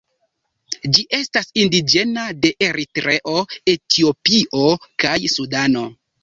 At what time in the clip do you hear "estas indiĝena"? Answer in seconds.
1.17-2.23